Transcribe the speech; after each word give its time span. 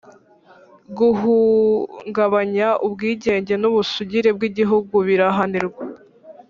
guhungabanya 0.97 2.67
ubwigenge 2.85 3.53
n’ 3.61 3.63
ubusugire 3.69 4.29
bw’ 4.35 4.41
Igihugu 4.49 4.95
birahanirwa 5.07 5.83